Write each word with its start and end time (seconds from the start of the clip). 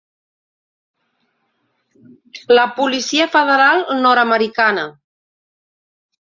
La 2.59 2.65
policia 2.81 3.29
federal 3.37 3.87
nord-americana. 4.03 4.91